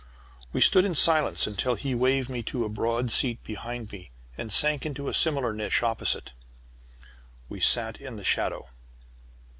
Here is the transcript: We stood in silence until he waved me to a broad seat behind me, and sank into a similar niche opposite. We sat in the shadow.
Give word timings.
We 0.51 0.61
stood 0.61 0.83
in 0.83 0.95
silence 0.95 1.45
until 1.45 1.75
he 1.75 1.93
waved 1.93 2.27
me 2.27 2.41
to 2.49 2.65
a 2.65 2.69
broad 2.69 3.11
seat 3.11 3.43
behind 3.43 3.91
me, 3.91 4.09
and 4.35 4.51
sank 4.51 4.83
into 4.83 5.07
a 5.09 5.13
similar 5.13 5.53
niche 5.53 5.83
opposite. 5.83 6.31
We 7.49 7.59
sat 7.59 8.01
in 8.01 8.15
the 8.15 8.25
shadow. 8.25 8.67